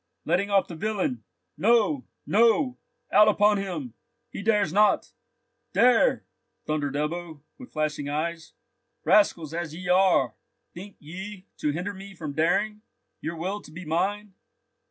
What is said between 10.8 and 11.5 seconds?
ye